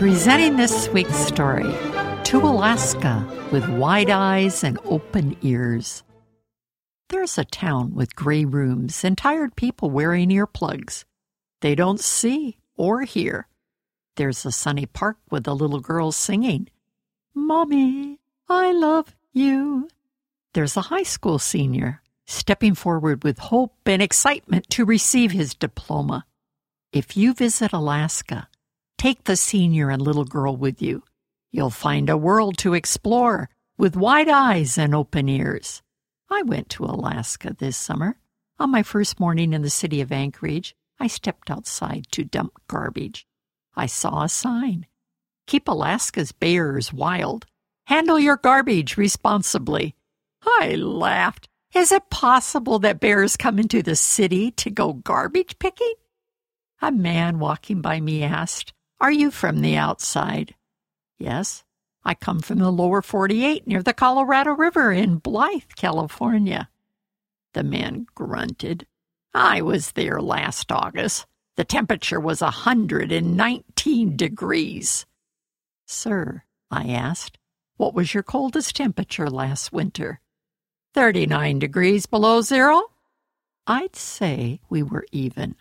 [0.00, 1.70] Presenting this week's story
[2.24, 6.02] To Alaska with Wide Eyes and Open Ears.
[7.10, 11.04] There's a town with gray rooms and tired people wearing earplugs.
[11.60, 13.46] They don't see or hear.
[14.16, 16.68] There's a sunny park with a little girl singing,
[17.34, 19.90] Mommy, I love you.
[20.54, 26.24] There's a high school senior stepping forward with hope and excitement to receive his diploma.
[26.90, 28.48] If you visit Alaska,
[29.00, 31.02] take the senior and little girl with you.
[31.50, 33.48] You'll find a world to explore
[33.78, 35.80] with wide eyes and open ears.
[36.28, 38.18] I went to Alaska this summer.
[38.58, 43.26] On my first morning in the city of Anchorage, I stepped outside to dump garbage.
[43.74, 44.86] I saw a sign
[45.46, 47.46] Keep Alaska's bears wild.
[47.86, 49.94] Handle your garbage responsibly.
[50.44, 51.48] I laughed.
[51.74, 55.94] Is it possible that bears come into the city to go garbage picking?
[56.82, 60.54] A man walking by me asked, Are you from the outside?
[61.18, 61.64] Yes,
[62.04, 66.68] I come from the lower 48 near the Colorado River in Blythe, California.
[67.54, 68.86] The man grunted.
[69.32, 71.26] I was there last August.
[71.56, 75.06] The temperature was a 119 degrees.
[75.86, 77.38] Sir, I asked,
[77.76, 80.20] what was your coldest temperature last winter?
[80.94, 82.82] 39 degrees below zero?
[83.66, 85.56] I'd say we were even.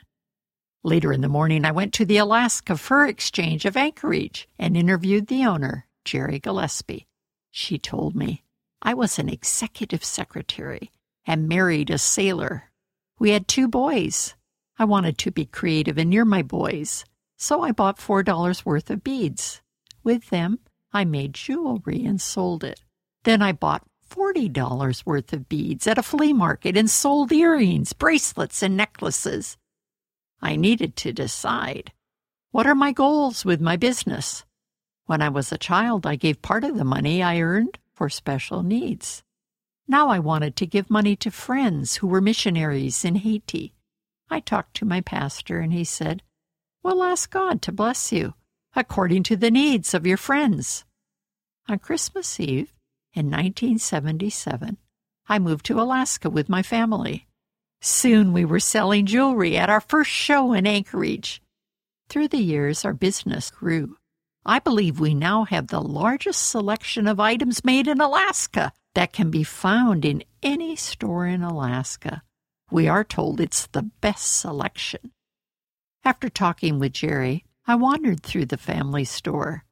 [0.84, 5.28] Later in the morning, I went to the Alaska Fur Exchange of Anchorage and interviewed
[5.28, 7.06] the owner, Jerry Gillespie.
[7.52, 8.44] She told me
[8.82, 10.90] I was an executive secretary
[11.28, 12.72] and married a sailor.
[13.20, 14.36] We had two boys.
[14.78, 17.04] I wanted to be creative and near my boys,
[17.38, 19.62] so I bought $4 worth of beads.
[20.02, 20.60] With them,
[20.94, 22.82] I made jewelry and sold it.
[23.26, 28.64] Then I bought $40 worth of beads at a flea market and sold earrings, bracelets,
[28.64, 29.58] and necklaces.
[30.42, 31.92] I needed to decide
[32.52, 34.44] what are my goals with my business?
[35.06, 38.64] When I was a child, I gave part of the money I earned for special
[38.64, 39.24] needs.
[39.88, 43.74] Now I wanted to give money to friends who were missionaries in Haiti.
[44.30, 46.24] I talked to my pastor, and he said,
[46.84, 48.34] Well, ask God to bless you
[48.76, 50.86] according to the needs of your friends.
[51.68, 52.74] On Christmas Eve
[53.14, 54.78] in 1977,
[55.28, 57.28] I moved to Alaska with my family.
[57.82, 61.42] Soon we were selling jewelry at our first show in Anchorage.
[62.10, 63.98] Through the years, our business grew.
[64.46, 69.30] I believe we now have the largest selection of items made in Alaska that can
[69.30, 72.24] be found in any store in Alaska.
[72.72, 75.12] We are told it's the best selection.
[76.04, 79.64] After talking with Jerry, I wandered through the family store.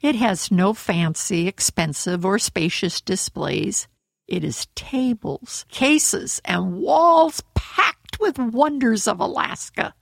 [0.00, 3.88] It has no fancy, expensive, or spacious displays.
[4.28, 9.94] It is tables, cases, and walls packed with wonders of Alaska,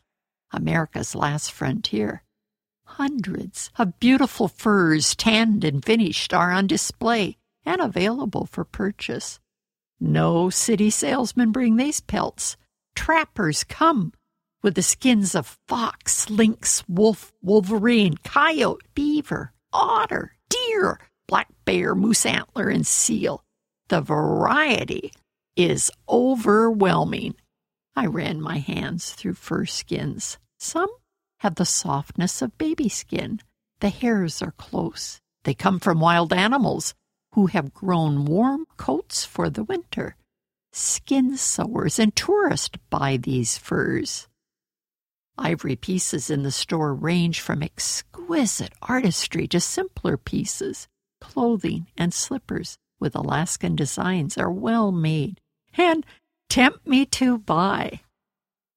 [0.51, 2.23] America's last frontier.
[2.85, 7.37] Hundreds of beautiful furs, tanned and finished, are on display
[7.67, 9.41] and available for purchase.
[10.01, 12.57] No city salesmen bring these pelts.
[12.95, 14.13] Trappers come
[14.63, 22.25] with the skins of fox, lynx, wolf, wolverine, coyote, beaver, otter, deer, black bear, moose
[22.25, 23.44] antler, and seal.
[23.89, 25.13] The variety
[25.57, 27.35] is overwhelming.
[27.95, 30.39] I ran my hands through fur skins.
[30.59, 30.91] Some
[31.41, 33.41] have the softness of baby skin.
[33.81, 35.21] The hairs are close.
[35.45, 36.95] They come from wild animals
[37.35, 40.17] who have grown warm coats for the winter.
[40.73, 44.29] Skin sewers and tourists buy these furs.
[45.37, 50.89] Ivory pieces in the store range from exquisite artistry to simpler pieces.
[51.21, 55.39] Clothing and slippers with Alaskan designs are well made
[55.77, 56.07] and
[56.49, 58.01] tempt me to buy.